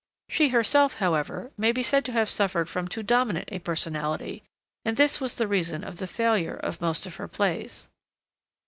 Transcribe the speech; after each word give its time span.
She 0.29 0.49
herself, 0.49 0.95
however, 0.95 1.51
may 1.59 1.71
be 1.71 1.83
said 1.83 2.03
to 2.05 2.11
have 2.11 2.27
suffered 2.27 2.67
from 2.67 2.87
too 2.87 3.03
dominant 3.03 3.49
a 3.51 3.59
personality, 3.59 4.41
and 4.83 4.97
this 4.97 5.21
was 5.21 5.35
the 5.35 5.47
reason 5.47 5.83
of 5.83 5.99
the 5.99 6.07
failure 6.07 6.55
of 6.55 6.81
most 6.81 7.05
of 7.05 7.17
her 7.17 7.27
plays. 7.27 7.87